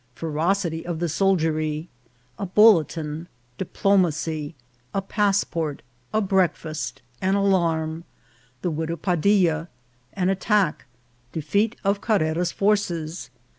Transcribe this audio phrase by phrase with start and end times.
[0.15, 1.87] —Ferocity of the Soldiery.—
[2.39, 3.27] A Bulletin.—
[3.59, 4.55] Diplomacy.—
[4.95, 8.03] A Passport.— A Breakfast.— An Alarm.—
[8.63, 9.67] The Widow Padilla.—
[10.13, 10.85] An Attack.—
[11.33, 13.29] De feat of Carrera's Forces.